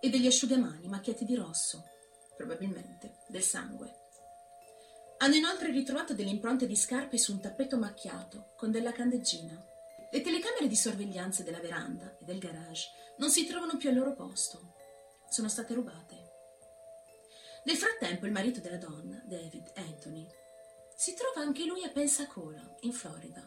e 0.00 0.10
degli 0.10 0.26
asciugamani 0.26 0.88
macchiati 0.88 1.24
di 1.24 1.34
rosso, 1.34 1.84
probabilmente 2.36 3.18
del 3.28 3.42
sangue. 3.42 3.96
Hanno 5.18 5.34
inoltre 5.36 5.70
ritrovato 5.70 6.14
delle 6.14 6.30
impronte 6.30 6.66
di 6.66 6.76
scarpe 6.76 7.16
su 7.16 7.32
un 7.32 7.40
tappeto 7.40 7.78
macchiato 7.78 8.52
con 8.56 8.70
della 8.70 8.92
candeggina. 8.92 9.71
Le 10.12 10.20
telecamere 10.20 10.66
di 10.66 10.76
sorveglianza 10.76 11.42
della 11.42 11.58
veranda 11.58 12.18
e 12.18 12.24
del 12.26 12.38
garage 12.38 12.90
non 13.16 13.30
si 13.30 13.46
trovano 13.46 13.78
più 13.78 13.88
al 13.88 13.94
loro 13.94 14.12
posto. 14.12 14.74
Sono 15.30 15.48
state 15.48 15.72
rubate. 15.72 16.30
Nel 17.64 17.76
frattempo 17.76 18.26
il 18.26 18.32
marito 18.32 18.60
della 18.60 18.76
donna, 18.76 19.22
David 19.24 19.72
Anthony, 19.76 20.28
si 20.94 21.14
trova 21.14 21.40
anche 21.40 21.64
lui 21.64 21.82
a 21.84 21.88
Pensacola, 21.88 22.60
in 22.80 22.92
Florida. 22.92 23.42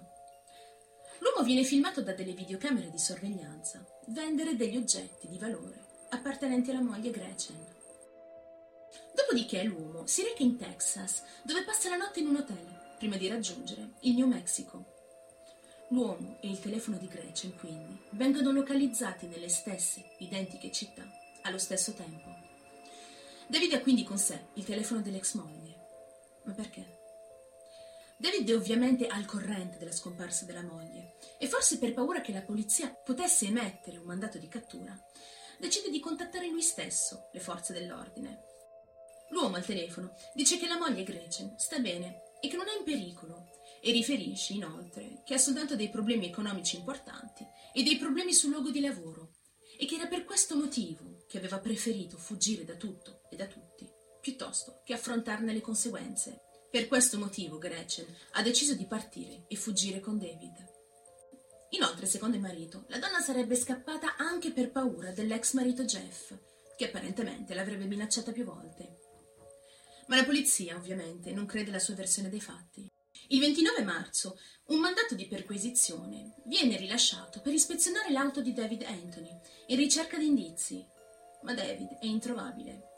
L'uomo 1.20 1.46
viene 1.46 1.64
filmato 1.64 2.02
da 2.02 2.14
delle 2.14 2.34
videocamere 2.34 2.90
di 2.90 2.98
sorveglianza 2.98 3.86
vendere 4.08 4.56
degli 4.56 4.76
oggetti 4.76 5.28
di 5.28 5.38
valore 5.38 6.08
appartenenti 6.10 6.72
alla 6.72 6.82
moglie 6.82 7.12
Gretchen. 7.12 7.64
Dopodiché 9.14 9.62
l'uomo 9.62 10.08
si 10.08 10.24
reca 10.24 10.42
in 10.42 10.58
Texas, 10.58 11.22
dove 11.44 11.64
passa 11.64 11.90
la 11.90 11.98
notte 11.98 12.22
in 12.22 12.28
un 12.28 12.38
hotel, 12.38 12.96
prima 12.98 13.18
di 13.18 13.28
raggiungere 13.28 13.92
il 14.02 14.16
New 14.16 14.26
Mexico. 14.26 14.95
L'uomo 15.90 16.38
e 16.42 16.50
il 16.50 16.60
telefono 16.60 16.98
di 16.98 17.08
Gretchen, 17.08 17.56
quindi, 17.58 18.00
vengono 18.12 18.52
localizzati 18.52 19.28
nelle 19.28 19.50
stesse, 19.50 20.16
identiche 20.18 20.72
città, 20.72 21.08
allo 21.44 21.60
stesso 21.60 21.94
tempo. 21.94 22.34
David 23.48 23.74
ha 23.74 23.82
quindi 23.82 24.04
con 24.04 24.18
sé 24.18 24.48
il 24.54 24.66
telefono 24.66 25.02
dell'ex 25.02 25.36
moglie. 25.36 25.84
Ma 26.46 26.54
perché? 26.54 27.04
David 28.18 28.50
è 28.50 28.56
ovviamente 28.56 29.06
al 29.06 29.26
corrente 29.26 29.78
della 29.78 29.92
scomparsa 29.92 30.46
della 30.46 30.64
moglie 30.64 31.18
e 31.38 31.48
forse 31.48 31.78
per 31.78 31.94
paura 31.94 32.22
che 32.22 32.32
la 32.32 32.42
polizia 32.42 32.90
potesse 32.90 33.46
emettere 33.46 33.98
un 33.98 34.06
mandato 34.06 34.40
di 34.40 34.48
cattura, 34.48 34.98
decide 35.60 35.92
di 35.92 36.00
contattare 36.00 36.48
lui 36.48 36.64
stesso 36.64 37.30
le 37.32 37.40
forze 37.40 37.74
dell'ordine. 37.74 38.44
L'uomo 39.30 39.58
al 39.58 39.66
telefono 39.66 40.16
dice 40.34 40.58
che 40.58 40.68
la 40.68 40.80
moglie 40.80 41.04
Gretchen 41.04 41.54
sta 41.58 41.78
bene 41.78 42.22
e 42.40 42.48
che 42.48 42.58
non 42.58 42.68
è 42.68 42.78
in 42.78 42.84
pericolo 42.84 43.55
e 43.86 43.92
riferisce 43.92 44.54
inoltre 44.54 45.22
che 45.24 45.36
ha 45.36 45.38
soltanto 45.38 45.76
dei 45.76 45.92
problemi 45.92 46.26
economici 46.26 46.76
importanti 46.76 47.46
e 47.72 47.84
dei 47.84 47.98
problemi 47.98 48.34
sul 48.34 48.50
luogo 48.50 48.72
di 48.72 48.80
lavoro 48.80 49.36
e 49.78 49.86
che 49.86 49.94
era 49.94 50.08
per 50.08 50.26
questo 50.26 50.56
motivo 50.56 51.24
che 51.28 51.38
aveva 51.38 51.60
preferito 51.60 52.18
fuggire 52.18 52.66
da 52.66 52.74
tutto 52.78 53.22
e 53.30 53.36
da 53.36 53.46
tutti 53.46 53.88
piuttosto 54.20 54.82
che 54.84 54.96
affrontarne 54.96 55.54
le 55.54 55.62
conseguenze. 55.62 56.42
Per 56.72 56.88
questo 56.88 57.20
motivo 57.20 57.60
Gretchen 57.60 58.08
ha 58.32 58.42
deciso 58.42 58.74
di 58.74 58.88
partire 58.88 59.46
e 59.48 59.56
fuggire 59.56 60.00
con 60.00 60.18
David. 60.18 60.74
Inoltre, 61.70 62.08
secondo 62.08 62.36
il 62.36 62.42
marito, 62.42 62.86
la 62.88 62.98
donna 62.98 63.20
sarebbe 63.20 63.56
scappata 63.56 64.16
anche 64.16 64.52
per 64.52 64.72
paura 64.72 65.12
dell'ex 65.12 65.54
marito 65.54 65.84
Jeff, 65.84 66.34
che 66.76 66.86
apparentemente 66.86 67.54
l'avrebbe 67.54 67.86
minacciata 67.86 68.32
più 68.32 68.46
volte. 68.46 68.98
Ma 70.08 70.16
la 70.16 70.26
polizia, 70.26 70.76
ovviamente, 70.76 71.32
non 71.32 71.46
crede 71.46 71.70
alla 71.70 71.80
sua 71.80 71.94
versione 71.94 72.30
dei 72.30 72.42
fatti. 72.42 72.92
Il 73.30 73.40
29 73.40 73.84
marzo 73.84 74.38
un 74.68 74.80
mandato 74.80 75.16
di 75.16 75.28
perquisizione 75.28 76.36
viene 76.46 76.78
rilasciato 76.78 77.42
per 77.42 77.54
ispezionare 77.54 78.12
l'auto 78.12 78.42
di 78.42 78.54
David 78.54 78.84
Anthony 78.84 79.36
in 79.68 79.78
ricerca 79.78 80.18
di 80.18 80.28
indizi, 80.28 80.86
ma 81.42 81.54
David 81.54 81.98
è 82.00 82.06
introvabile. 82.06 82.94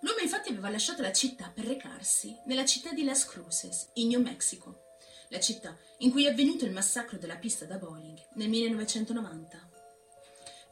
L'uomo 0.00 0.18
infatti 0.20 0.50
aveva 0.50 0.68
lasciato 0.68 1.00
la 1.00 1.12
città 1.12 1.50
per 1.54 1.64
recarsi 1.64 2.38
nella 2.44 2.66
città 2.66 2.92
di 2.92 3.02
Las 3.02 3.24
Cruces, 3.24 3.90
in 3.94 4.08
New 4.08 4.20
Mexico, 4.20 4.96
la 5.28 5.40
città 5.40 5.74
in 5.98 6.10
cui 6.10 6.26
è 6.26 6.30
avvenuto 6.30 6.66
il 6.66 6.72
massacro 6.72 7.16
della 7.16 7.36
pista 7.36 7.64
da 7.64 7.78
bowling 7.78 8.18
nel 8.34 8.50
1990. 8.50 9.70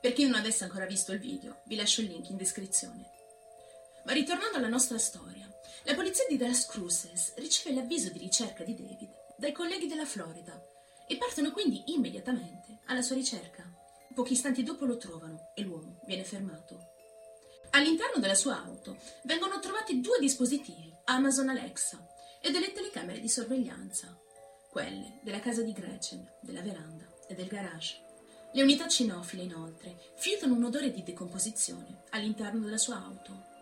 Per 0.00 0.12
chi 0.12 0.24
non 0.24 0.34
avesse 0.34 0.64
ancora 0.64 0.84
visto 0.84 1.12
il 1.12 1.20
video, 1.20 1.62
vi 1.66 1.76
lascio 1.76 2.02
il 2.02 2.08
link 2.08 2.28
in 2.28 2.36
descrizione. 2.36 3.10
Ma 4.04 4.12
ritornando 4.12 4.58
alla 4.58 4.68
nostra 4.68 4.98
storia, 4.98 5.50
la 5.82 5.94
polizia 5.94 6.24
di 6.28 6.38
Las 6.38 6.66
Cruces 6.66 7.34
riceve 7.36 7.74
l'avviso 7.74 8.10
di 8.10 8.18
ricerca 8.18 8.64
di 8.64 8.74
David 8.74 9.10
dai 9.36 9.52
colleghi 9.52 9.86
della 9.86 10.06
Florida 10.06 10.60
e 11.06 11.16
partono 11.16 11.50
quindi 11.50 11.82
immediatamente 11.86 12.78
alla 12.86 13.02
sua 13.02 13.16
ricerca. 13.16 13.70
Pochi 14.14 14.32
istanti 14.32 14.62
dopo 14.62 14.84
lo 14.84 14.96
trovano 14.96 15.50
e 15.54 15.62
l'uomo 15.62 16.00
viene 16.06 16.24
fermato. 16.24 16.92
All'interno 17.70 18.20
della 18.20 18.34
sua 18.34 18.62
auto 18.62 18.96
vengono 19.24 19.58
trovati 19.58 20.00
due 20.00 20.18
dispositivi 20.20 20.94
Amazon 21.04 21.48
Alexa 21.48 22.06
e 22.40 22.50
delle 22.50 22.72
telecamere 22.72 23.20
di 23.20 23.28
sorveglianza, 23.28 24.16
quelle 24.70 25.18
della 25.22 25.40
casa 25.40 25.62
di 25.62 25.72
Gretchen, 25.72 26.24
della 26.40 26.60
veranda 26.60 27.04
e 27.26 27.34
del 27.34 27.48
garage. 27.48 28.02
Le 28.52 28.62
unità 28.62 28.86
cinofile, 28.86 29.42
inoltre, 29.42 30.12
fiutano 30.14 30.54
un 30.54 30.64
odore 30.64 30.92
di 30.92 31.02
decomposizione 31.02 32.04
all'interno 32.10 32.64
della 32.64 32.78
sua 32.78 33.02
auto. 33.02 33.52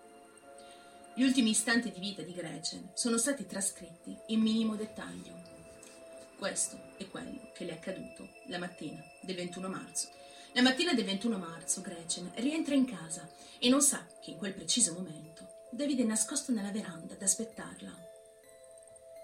Gli 1.15 1.23
ultimi 1.23 1.51
istanti 1.51 1.91
di 1.91 2.01
vita 2.01 2.23
di 2.23 2.33
Gretchen 2.33 2.91
sono 2.95 3.19
stati 3.19 3.47
trascritti 3.47 4.17
in 4.29 4.41
minimo 4.41 4.77
dettaglio. 4.77 5.41
Questo 6.39 6.79
è 6.97 7.07
quello 7.09 7.51
che 7.55 7.65
le 7.65 7.73
è 7.73 7.75
accaduto 7.75 8.29
la 8.47 8.59
mattina 8.59 9.03
del 9.21 9.37
21 9.37 9.69
marzo 9.69 10.09
la 10.55 10.61
mattina 10.61 10.93
del 10.93 11.07
21 11.07 11.39
marzo 11.39 11.81
Gretchen 11.81 12.31
rientra 12.35 12.75
in 12.75 12.85
casa 12.85 13.27
e 13.59 13.71
non 13.71 13.81
sa 13.81 14.07
che 14.21 14.33
in 14.33 14.37
quel 14.37 14.53
preciso 14.53 14.93
momento 14.93 15.49
David 15.71 16.01
è 16.01 16.05
nascosto 16.05 16.53
nella 16.53 16.71
veranda 16.71 17.15
ad 17.15 17.23
aspettarla. 17.23 17.91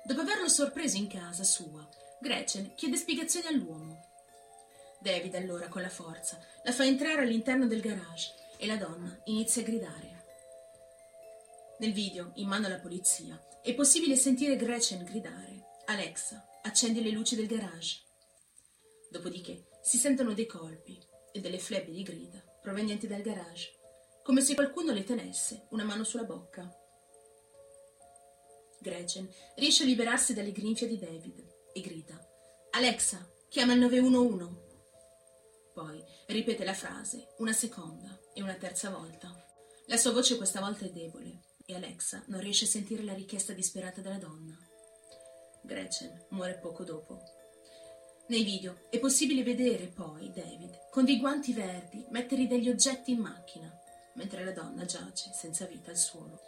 Dopo 0.05 0.21
averlo 0.23 0.49
sorpreso 0.49 0.97
in 0.97 1.07
casa 1.07 1.45
sua, 1.45 1.87
Gretchen 2.19 2.75
chiede 2.75 2.97
spiegazioni 2.97 3.47
all'uomo. 3.47 4.07
David 5.01 5.35
allora 5.35 5.69
con 5.69 5.83
la 5.83 5.91
forza 5.91 6.41
la 6.63 6.73
fa 6.73 6.87
entrare 6.87 7.21
all'interno 7.21 7.67
del 7.67 7.83
garage 7.83 8.33
e 8.57 8.67
la 8.67 8.77
donna 8.77 9.21
inizia 9.25 9.61
a 9.61 9.67
gridare. 9.67 10.18
Nel 11.81 11.93
video, 11.93 12.33
in 12.35 12.49
mano 12.49 12.67
alla 12.67 12.81
polizia, 12.81 13.41
è 13.63 13.73
possibile 13.73 14.17
sentire 14.17 14.57
Gretchen 14.57 15.05
gridare 15.05 15.77
Alexa, 15.87 16.45
accendi 16.63 17.01
le 17.01 17.11
luci 17.11 17.37
del 17.37 17.47
garage. 17.47 18.03
Dopodiché 19.09 19.69
si 19.81 19.97
sentono 19.97 20.35
dei 20.35 20.47
colpi 20.47 20.99
e 21.31 21.41
delle 21.41 21.61
flebbe 21.61 21.93
di 21.93 22.03
grida 22.03 22.43
provenienti 22.61 23.07
dal 23.07 23.23
garage, 23.23 23.79
come 24.25 24.41
se 24.41 24.57
qualcuno 24.57 24.93
le 24.93 25.05
tenesse 25.05 25.69
una 25.71 25.85
mano 25.85 26.03
sulla 26.03 26.25
bocca. 26.25 26.69
Gretchen 28.81 29.33
riesce 29.55 29.85
a 29.85 29.87
liberarsi 29.87 30.35
dalle 30.35 30.51
grinfie 30.51 30.89
di 30.89 30.99
David 30.99 31.47
e 31.73 31.81
grida 31.81 32.21
Alexa, 32.73 33.25
chiama 33.49 33.75
il 33.75 33.79
911. 33.79 34.67
Poi 35.75 36.03
ripete 36.27 36.65
la 36.65 36.75
frase 36.75 37.35
una 37.39 37.53
seconda 37.53 38.19
e 38.35 38.43
una 38.43 38.55
terza 38.55 38.91
volta. 38.91 39.33
La 39.87 39.97
sua 39.97 40.11
voce 40.11 40.37
questa 40.37 40.59
volta 40.59 40.85
è 40.85 40.91
debole 40.91 41.47
e 41.71 41.75
Alexa 41.75 42.25
non 42.29 42.41
riesce 42.41 42.65
a 42.65 42.69
sentire 42.69 43.03
la 43.03 43.13
richiesta 43.13 43.53
disperata 43.53 44.01
della 44.01 44.17
donna. 44.17 44.59
Gretchen 45.61 46.25
muore 46.31 46.59
poco 46.59 46.83
dopo 46.83 47.37
nei 48.29 48.43
video 48.43 48.87
è 48.89 48.99
possibile 48.99 49.43
vedere 49.43 49.87
poi 49.87 50.31
David 50.31 50.89
con 50.91 51.05
dei 51.05 51.19
guanti 51.19 51.53
verdi 51.53 52.07
mettere 52.11 52.47
degli 52.47 52.69
oggetti 52.69 53.13
in 53.13 53.21
macchina, 53.21 53.71
mentre 54.15 54.45
la 54.45 54.53
donna 54.53 54.85
giace 54.85 55.31
senza 55.33 55.67
vita 55.67 55.91
al 55.91 55.97
suolo. 55.97 56.41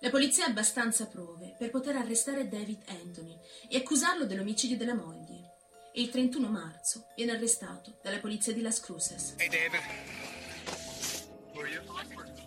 La 0.00 0.10
polizia 0.10 0.44
ha 0.44 0.48
abbastanza 0.48 1.06
prove 1.06 1.54
per 1.58 1.70
poter 1.70 1.96
arrestare 1.96 2.48
David 2.48 2.82
Anthony 2.86 3.38
e 3.68 3.78
accusarlo 3.78 4.24
dell'omicidio 4.24 4.76
della 4.76 4.94
moglie. 4.94 5.54
E 5.92 6.02
il 6.02 6.10
31 6.10 6.48
marzo 6.48 7.06
viene 7.16 7.32
arrestato 7.32 7.98
dalla 8.02 8.18
polizia 8.18 8.52
di 8.52 8.60
Las 8.60 8.80
Cruces. 8.80 9.34
Hey 9.36 9.48
David. 9.48 10.25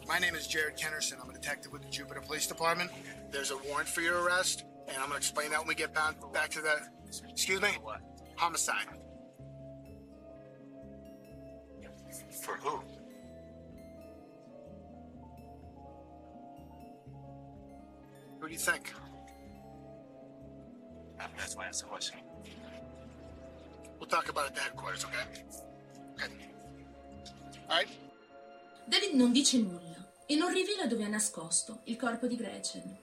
Who 0.10 0.14
are 0.14 0.18
you? 0.18 0.22
My 0.22 0.26
name 0.26 0.36
is 0.36 0.48
Jared 0.48 0.76
Kennerson. 0.76 1.22
I'm 1.22 1.30
a 1.30 1.34
detective 1.34 1.72
with 1.72 1.84
the 1.84 1.90
Jupiter 1.90 2.22
Police 2.22 2.48
Department. 2.48 2.92
There's 3.32 3.52
a 3.52 3.58
warrant 3.58 3.88
for 3.88 4.02
your 4.02 4.22
arrest, 4.24 4.66
and 4.88 4.98
I'm 4.98 5.10
going 5.10 5.12
to 5.12 5.18
explain 5.18 5.52
that 5.52 5.60
when 5.60 5.68
we 5.68 5.76
get 5.76 5.94
back 5.94 6.50
to 6.52 6.62
the. 6.62 6.80
Excuse 7.30 7.62
me? 7.62 7.70
What? 7.82 8.02
Homicide. 8.36 8.86
For 12.44 12.56
who? 12.58 12.82
Who 18.40 18.48
do 18.48 18.54
you 18.54 18.60
think? 18.60 18.94
That's 21.38 21.56
why 21.56 21.66
I 21.66 21.68
asked 21.68 21.82
the 21.82 21.88
question. 21.88 22.18
We'll 24.00 24.08
talk 24.08 24.30
about 24.30 24.46
it 24.46 24.50
at 24.50 24.56
the 24.56 24.62
headquarters, 24.62 25.06
okay? 25.06 25.44
Okay. 26.16 26.34
All 27.70 27.78
right? 27.78 27.88
David 28.90 29.16
non 29.16 29.34
dice 29.34 29.56
nulla 29.56 29.89
e 30.32 30.36
non 30.36 30.54
rivela 30.54 30.86
dove 30.86 31.06
ha 31.06 31.08
nascosto 31.08 31.80
il 31.86 31.98
corpo 31.98 32.28
di 32.28 32.36
Gretchen. 32.36 32.98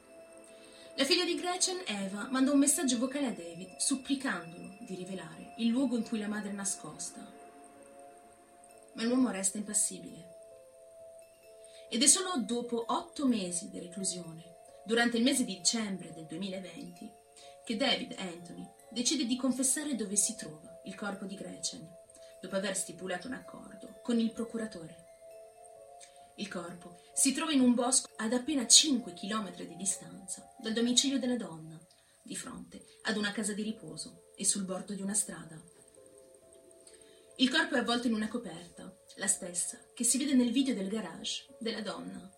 La 0.94 1.04
figlia 1.04 1.24
di 1.24 1.34
Gretchen, 1.34 1.82
Eva, 1.84 2.28
manda 2.30 2.52
un 2.52 2.58
messaggio 2.60 2.98
vocale 2.98 3.26
a 3.26 3.32
David 3.32 3.78
supplicandolo 3.78 4.76
di 4.78 4.94
rivelare 4.94 5.54
il 5.56 5.66
luogo 5.66 5.96
in 5.96 6.04
cui 6.04 6.20
la 6.20 6.28
madre 6.28 6.50
è 6.50 6.52
nascosta. 6.52 7.18
Ma 8.92 9.02
l'uomo 9.02 9.30
resta 9.30 9.58
impassibile. 9.58 10.36
Ed 11.90 12.00
è 12.00 12.06
solo 12.06 12.36
dopo 12.36 12.84
otto 12.86 13.26
mesi 13.26 13.70
di 13.70 13.80
reclusione, 13.80 14.58
durante 14.84 15.16
il 15.16 15.24
mese 15.24 15.44
di 15.44 15.56
dicembre 15.56 16.12
del 16.12 16.26
2020, 16.26 17.10
che 17.64 17.76
David 17.76 18.14
Anthony 18.18 18.70
decide 18.88 19.26
di 19.26 19.34
confessare 19.34 19.96
dove 19.96 20.14
si 20.14 20.36
trova 20.36 20.80
il 20.84 20.94
corpo 20.94 21.24
di 21.24 21.34
Gretchen, 21.34 21.92
dopo 22.40 22.54
aver 22.54 22.76
stipulato 22.76 23.26
un 23.26 23.32
accordo 23.32 23.98
con 24.00 24.16
il 24.20 24.30
procuratore. 24.30 25.05
Il 26.38 26.48
corpo 26.48 27.00
si 27.14 27.32
trova 27.32 27.52
in 27.52 27.60
un 27.60 27.74
bosco 27.74 28.10
ad 28.16 28.34
appena 28.34 28.66
5 28.66 29.14
km 29.14 29.54
di 29.54 29.76
distanza 29.76 30.54
dal 30.58 30.74
domicilio 30.74 31.18
della 31.18 31.36
donna, 31.36 31.80
di 32.22 32.36
fronte 32.36 32.84
ad 33.02 33.16
una 33.16 33.32
casa 33.32 33.54
di 33.54 33.62
riposo 33.62 34.32
e 34.36 34.44
sul 34.44 34.64
bordo 34.64 34.92
di 34.92 35.00
una 35.00 35.14
strada. 35.14 35.58
Il 37.36 37.50
corpo 37.50 37.76
è 37.76 37.78
avvolto 37.78 38.06
in 38.06 38.12
una 38.12 38.28
coperta, 38.28 38.94
la 39.16 39.26
stessa 39.26 39.78
che 39.94 40.04
si 40.04 40.18
vede 40.18 40.34
nel 40.34 40.52
video 40.52 40.74
del 40.74 40.88
garage 40.88 41.46
della 41.58 41.80
donna. 41.80 42.30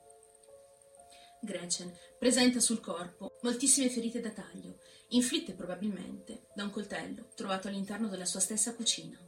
Gretchen 1.40 1.93
presenta 2.19 2.61
sul 2.61 2.81
corpo 2.81 3.38
moltissime 3.43 3.90
ferite 3.90 4.21
da 4.21 4.31
taglio, 4.31 4.78
inflitte 5.09 5.55
probabilmente 5.55 6.47
da 6.55 6.62
un 6.62 6.71
coltello 6.71 7.31
trovato 7.35 7.67
all'interno 7.67 8.09
della 8.09 8.26
sua 8.26 8.40
stessa 8.40 8.75
cucina, 8.75 9.19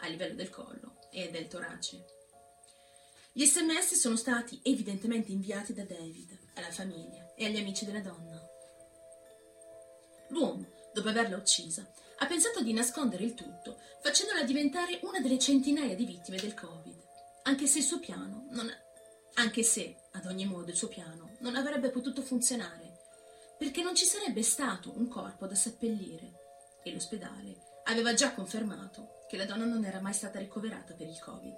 a 0.00 0.06
livello 0.06 0.34
del 0.34 0.50
collo 0.50 0.98
e 1.10 1.30
del 1.30 1.46
torace. 1.46 2.17
Gli 3.32 3.44
sms 3.44 3.94
sono 3.94 4.16
stati 4.16 4.60
evidentemente 4.62 5.30
inviati 5.30 5.72
da 5.72 5.84
David 5.84 6.36
alla 6.54 6.70
famiglia 6.70 7.34
e 7.34 7.46
agli 7.46 7.58
amici 7.58 7.84
della 7.84 8.00
donna. 8.00 8.42
L'uomo, 10.30 10.66
dopo 10.92 11.08
averla 11.08 11.36
uccisa, 11.36 11.88
ha 12.18 12.26
pensato 12.26 12.62
di 12.62 12.72
nascondere 12.72 13.24
il 13.24 13.34
tutto, 13.34 13.78
facendola 14.02 14.42
diventare 14.42 14.98
una 15.02 15.20
delle 15.20 15.38
centinaia 15.38 15.94
di 15.94 16.04
vittime 16.04 16.38
del 16.38 16.54
Covid, 16.54 17.00
anche 17.44 17.66
se 17.66 17.78
il 17.78 17.84
suo 17.84 18.00
piano 18.00 18.46
non 18.50 18.70
anche 19.34 19.62
se, 19.62 19.96
ad 20.12 20.26
ogni 20.26 20.46
modo, 20.46 20.70
il 20.70 20.76
suo 20.76 20.88
piano 20.88 21.36
non 21.40 21.54
avrebbe 21.54 21.90
potuto 21.90 22.22
funzionare, 22.22 22.98
perché 23.56 23.82
non 23.82 23.94
ci 23.94 24.04
sarebbe 24.04 24.42
stato 24.42 24.92
un 24.96 25.06
corpo 25.06 25.46
da 25.46 25.54
seppellire 25.54 26.80
e 26.82 26.92
l'ospedale 26.92 27.56
aveva 27.84 28.14
già 28.14 28.34
confermato 28.34 29.24
che 29.28 29.36
la 29.36 29.44
donna 29.44 29.64
non 29.64 29.84
era 29.84 30.00
mai 30.00 30.12
stata 30.12 30.40
ricoverata 30.40 30.94
per 30.94 31.06
il 31.06 31.20
Covid. 31.20 31.54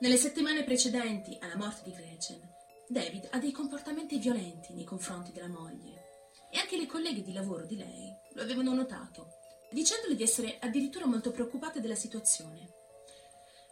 Nelle 0.00 0.16
settimane 0.16 0.64
precedenti 0.64 1.36
alla 1.40 1.56
morte 1.56 1.82
di 1.84 1.92
Gretchen, 1.92 2.40
David 2.88 3.28
ha 3.30 3.38
dei 3.38 3.52
comportamenti 3.52 4.18
violenti 4.18 4.72
nei 4.72 4.84
confronti 4.84 5.32
della 5.32 5.48
moglie 5.48 6.26
e 6.50 6.58
anche 6.58 6.76
le 6.76 6.86
colleghe 6.86 7.22
di 7.22 7.32
lavoro 7.32 7.64
di 7.64 7.76
lei 7.76 8.12
lo 8.34 8.42
avevano 8.42 8.74
notato, 8.74 9.28
dicendole 9.70 10.14
di 10.14 10.22
essere 10.22 10.58
addirittura 10.60 11.06
molto 11.06 11.30
preoccupate 11.30 11.80
della 11.80 11.94
situazione. 11.94 12.68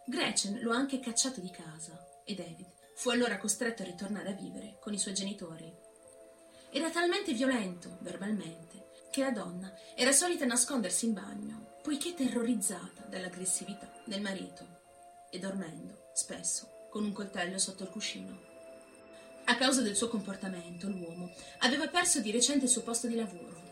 Gretchen 0.06 0.60
lo 0.60 0.72
ha 0.72 0.76
anche 0.76 1.00
cacciato 1.00 1.40
di 1.40 1.50
casa 1.50 2.22
e 2.24 2.34
David 2.34 2.72
fu 2.94 3.10
allora 3.10 3.38
costretto 3.38 3.82
a 3.82 3.86
ritornare 3.86 4.30
a 4.30 4.34
vivere 4.34 4.78
con 4.80 4.92
i 4.92 4.98
suoi 4.98 5.14
genitori. 5.14 5.72
Era 6.70 6.90
talmente 6.90 7.32
violento, 7.32 7.98
verbalmente, 8.00 8.88
che 9.10 9.22
la 9.22 9.32
donna 9.32 9.74
era 9.96 10.12
solita 10.12 10.44
nascondersi 10.44 11.06
in 11.06 11.14
bagno, 11.14 11.78
poiché 11.82 12.14
terrorizzata 12.14 13.02
dall'aggressività 13.08 13.90
del 14.04 14.20
marito, 14.20 14.79
e 15.30 15.38
dormendo 15.38 16.10
spesso 16.12 16.88
con 16.90 17.04
un 17.04 17.12
coltello 17.12 17.58
sotto 17.58 17.84
il 17.84 17.90
cuscino. 17.90 18.48
A 19.44 19.56
causa 19.56 19.80
del 19.80 19.96
suo 19.96 20.08
comportamento, 20.08 20.88
l'uomo 20.88 21.32
aveva 21.58 21.88
perso 21.88 22.20
di 22.20 22.30
recente 22.30 22.66
il 22.66 22.70
suo 22.70 22.82
posto 22.82 23.06
di 23.06 23.14
lavoro. 23.14 23.68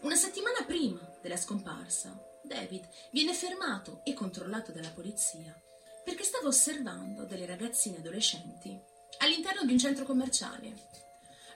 Una 0.00 0.16
settimana 0.16 0.64
prima 0.64 1.00
della 1.22 1.36
scomparsa, 1.36 2.18
David 2.42 2.86
viene 3.10 3.32
fermato 3.32 4.00
e 4.04 4.12
controllato 4.12 4.72
dalla 4.72 4.90
polizia 4.90 5.58
perché 6.04 6.22
stava 6.22 6.48
osservando 6.48 7.24
delle 7.24 7.46
ragazzine 7.46 7.96
adolescenti 7.96 8.78
all'interno 9.18 9.64
di 9.64 9.72
un 9.72 9.78
centro 9.78 10.04
commerciale. 10.04 10.74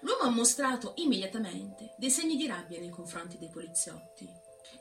L'uomo 0.01 0.23
ha 0.23 0.31
mostrato 0.31 0.95
immediatamente 0.97 1.95
dei 1.99 2.11
segni 2.11 2.37
di 2.37 2.47
rabbia 2.47 2.79
nei 2.79 2.89
confronti 2.89 3.37
dei 3.37 3.51
poliziotti. 3.51 4.27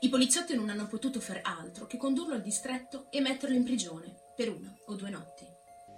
I 0.00 0.08
poliziotti 0.08 0.54
non 0.54 0.68
hanno 0.70 0.86
potuto 0.86 1.20
far 1.20 1.40
altro 1.42 1.86
che 1.86 1.96
condurlo 1.96 2.34
al 2.34 2.42
distretto 2.42 3.06
e 3.10 3.20
metterlo 3.20 3.54
in 3.56 3.64
prigione 3.64 4.14
per 4.36 4.48
una 4.50 4.72
o 4.86 4.94
due 4.94 5.10
notti. 5.10 5.44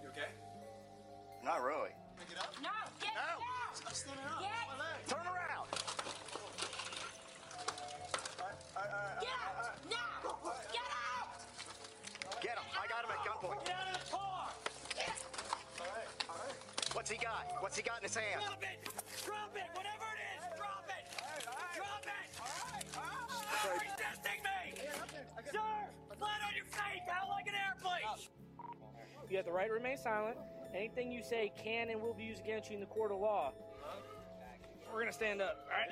You 0.01 0.09
okay? 0.09 0.33
Not 1.43 1.61
really. 1.63 1.93
No, 2.63 2.71
get 2.99 3.13
No. 3.13 3.21
down! 3.21 3.39
I'm 3.87 3.93
standing 3.93 4.25
up. 4.27 4.41
Get, 4.41 4.51
My 4.67 4.77
leg. 4.77 5.05
Turn 5.07 5.27
around. 5.27 5.69
get 9.21 9.37
out! 9.37 9.77
Now! 9.89 10.21
Get 10.73 10.89
out! 10.91 11.41
Get 12.41 12.57
him. 12.57 12.65
I 12.73 12.87
got 12.89 13.05
him 13.05 13.11
at 13.11 13.21
gunpoint. 13.27 13.65
Get 13.65 13.77
out 13.77 13.89
of 13.89 14.01
the 14.01 14.11
car! 14.11 14.49
What's 16.93 17.11
he 17.11 17.17
got? 17.19 17.45
What's 17.61 17.77
he 17.77 17.83
got 17.83 17.99
in 17.99 18.05
his 18.05 18.17
hand? 18.17 18.41
Drop 18.41 18.63
it! 18.63 18.79
Drop 19.25 19.57
it! 19.57 19.69
Whatever 19.75 20.07
it 20.17 20.21
is, 20.37 20.43
drop 20.57 20.85
it! 20.89 21.05
Drop 21.77 22.05
it! 22.07 22.40
Stop 23.51 23.81
resisting 23.83 24.41
me! 24.47 24.79
Sir! 25.51 25.59
Flat 26.19 26.41
on 26.47 26.55
your 26.55 26.65
face! 26.67 27.03
Out 27.11 27.29
like 27.29 27.47
an 27.49 27.55
airplane! 27.55 28.07
You 29.29 29.37
have 29.37 29.47
the 29.47 29.53
right 29.53 29.69
to 29.69 29.75
remain 29.75 29.97
silent. 29.97 30.37
Anything 30.75 31.11
you 31.11 31.23
say 31.23 31.53
can 31.59 31.91
and 31.91 32.01
will 32.01 32.15
be 32.15 32.25
used 32.25 32.43
against 32.43 32.71
you 32.71 32.75
in 32.75 32.81
the 32.81 32.87
court 32.87 33.11
of 33.11 33.19
law. 33.19 33.53
We're 34.93 35.07
gonna 35.07 35.13
stand 35.13 35.41
up, 35.41 35.71
all 35.71 35.79
right? 35.79 35.87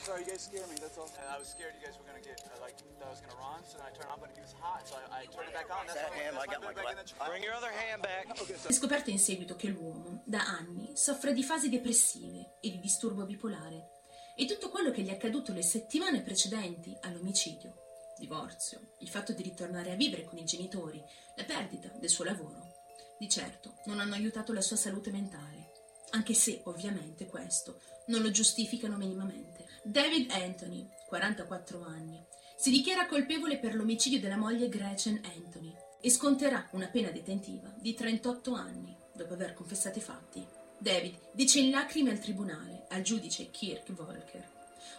Sorry, 0.00 0.24
you 0.24 0.28
guys 0.32 0.48
scared 0.48 0.68
me. 0.70 0.76
That's 0.80 0.96
all. 0.96 1.04
And 1.20 1.28
I 1.28 1.38
was 1.38 1.48
scared 1.48 1.76
you 1.78 1.84
guys 1.84 1.98
were 2.00 2.08
gonna 2.08 2.24
get, 2.24 2.40
uh, 2.48 2.56
like, 2.64 2.76
that 2.80 3.04
I 3.04 3.10
was 3.12 3.20
gonna 3.20 3.36
run, 3.36 3.60
so 3.62 3.76
then 3.76 3.86
I 3.88 3.92
turned 3.92 4.08
on, 4.08 4.20
but 4.20 4.32
it 4.32 4.40
was 4.40 4.56
hot, 4.56 4.88
so 4.88 4.96
I, 4.96 5.20
I 5.20 5.26
turned 5.28 5.48
it 5.48 5.54
back 5.54 5.68
on. 5.68 5.84
That's 5.84 6.00
That 6.00 6.12
hand, 6.16 6.36
I 6.40 6.46
got 6.46 6.64
my 6.64 6.72
glove. 6.72 6.96
Bring 7.28 7.44
your 7.44 7.52
other 7.52 7.68
hand 7.68 8.00
back. 8.00 8.32
È 8.32 8.72
scoperto 8.72 9.10
in 9.10 9.18
seguito 9.18 9.54
che 9.54 9.68
l'uomo, 9.68 10.22
da 10.24 10.40
anni, 10.40 10.96
soffre 10.96 11.34
di 11.34 11.44
fasi 11.44 11.68
depressive 11.68 12.56
e 12.62 12.70
di 12.70 12.80
disturbo 12.80 13.26
bipolare 13.26 13.99
e 14.34 14.46
tutto 14.46 14.70
quello 14.70 14.90
che 14.90 15.02
gli 15.02 15.08
è 15.08 15.12
accaduto 15.12 15.52
le 15.52 15.62
settimane 15.62 16.22
precedenti 16.22 16.96
all'omicidio, 17.00 17.74
divorzio, 18.18 18.94
il 18.98 19.08
fatto 19.08 19.32
di 19.32 19.42
ritornare 19.42 19.92
a 19.92 19.96
vivere 19.96 20.24
con 20.24 20.38
i 20.38 20.44
genitori, 20.44 21.02
la 21.36 21.44
perdita 21.44 21.88
del 21.88 22.10
suo 22.10 22.24
lavoro, 22.24 22.70
di 23.18 23.28
certo 23.28 23.76
non 23.86 24.00
hanno 24.00 24.14
aiutato 24.14 24.52
la 24.52 24.60
sua 24.60 24.76
salute 24.76 25.10
mentale, 25.10 25.72
anche 26.10 26.34
se 26.34 26.60
ovviamente 26.64 27.26
questo 27.26 27.80
non 28.06 28.22
lo 28.22 28.30
giustificano 28.30 28.96
minimamente. 28.96 29.66
David 29.82 30.30
Anthony, 30.30 30.88
44 31.06 31.82
anni, 31.84 32.22
si 32.56 32.70
dichiara 32.70 33.06
colpevole 33.06 33.58
per 33.58 33.74
l'omicidio 33.74 34.20
della 34.20 34.36
moglie 34.36 34.68
Gretchen 34.68 35.20
Anthony 35.24 35.74
e 36.00 36.10
sconterà 36.10 36.68
una 36.72 36.88
pena 36.88 37.10
detentiva 37.10 37.72
di 37.78 37.94
38 37.94 38.52
anni 38.54 38.96
dopo 39.14 39.34
aver 39.34 39.54
confessato 39.54 39.98
i 39.98 40.02
fatti. 40.02 40.46
David 40.82 41.32
dice 41.32 41.58
in 41.58 41.68
lacrime 41.68 42.10
al 42.10 42.18
tribunale, 42.18 42.86
al 42.88 43.02
giudice 43.02 43.50
Kirk 43.50 43.92
Volker, 43.92 44.48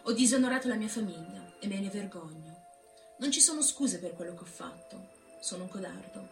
ho 0.03 0.11
disonorato 0.11 0.67
la 0.67 0.75
mia 0.75 0.87
famiglia 0.87 1.55
e 1.59 1.65
me 1.65 1.79
ne 1.79 1.89
vergogno. 1.89 2.65
Non 3.17 3.31
ci 3.31 3.41
sono 3.41 3.63
scuse 3.63 3.97
per 3.97 4.13
quello 4.13 4.35
che 4.35 4.43
ho 4.43 4.45
fatto, 4.45 5.09
sono 5.39 5.63
un 5.63 5.69
codardo. 5.69 6.29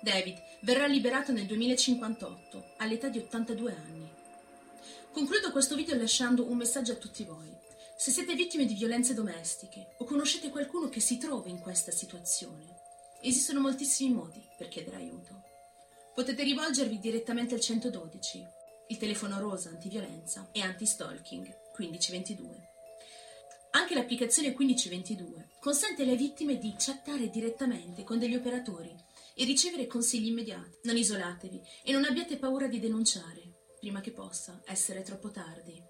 David 0.00 0.36
verrà 0.62 0.88
liberato 0.88 1.30
nel 1.30 1.46
2058 1.46 2.74
all'età 2.78 3.08
di 3.08 3.18
82 3.18 3.70
anni. 3.72 4.10
Concludo 5.12 5.52
questo 5.52 5.76
video 5.76 5.96
lasciando 5.96 6.50
un 6.50 6.56
messaggio 6.56 6.90
a 6.90 6.96
tutti 6.96 7.22
voi. 7.22 7.54
Se 7.96 8.10
siete 8.10 8.34
vittime 8.34 8.64
di 8.64 8.74
violenze 8.74 9.14
domestiche 9.14 9.94
o 9.98 10.04
conoscete 10.04 10.50
qualcuno 10.50 10.88
che 10.88 10.98
si 10.98 11.18
trova 11.18 11.48
in 11.48 11.60
questa 11.60 11.92
situazione, 11.92 12.80
esistono 13.22 13.60
moltissimi 13.60 14.12
modi 14.12 14.44
per 14.56 14.66
chiedere 14.66 14.96
aiuto. 14.96 15.47
Potete 16.18 16.42
rivolgervi 16.42 16.98
direttamente 16.98 17.54
al 17.54 17.60
112, 17.60 18.44
il 18.88 18.96
telefono 18.96 19.38
rosa 19.38 19.68
antiviolenza 19.68 20.48
e 20.50 20.60
anti-stalking 20.60 21.46
1522. 21.76 22.68
Anche 23.70 23.94
l'applicazione 23.94 24.48
1522 24.48 25.50
consente 25.60 26.02
alle 26.02 26.16
vittime 26.16 26.58
di 26.58 26.74
chattare 26.76 27.30
direttamente 27.30 28.02
con 28.02 28.18
degli 28.18 28.34
operatori 28.34 28.92
e 29.36 29.44
ricevere 29.44 29.86
consigli 29.86 30.26
immediati. 30.26 30.80
Non 30.82 30.96
isolatevi 30.96 31.62
e 31.84 31.92
non 31.92 32.04
abbiate 32.04 32.36
paura 32.36 32.66
di 32.66 32.80
denunciare 32.80 33.76
prima 33.78 34.00
che 34.00 34.10
possa 34.10 34.60
essere 34.64 35.02
troppo 35.02 35.30
tardi. 35.30 35.80